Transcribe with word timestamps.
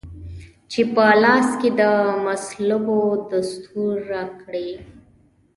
چي 0.71 0.81
په 0.93 1.05
لاس 1.23 1.47
کې 1.61 1.69
د 1.79 1.81
مصلوبو 2.25 2.99
دستور 3.31 3.95
راکړی 4.13 4.69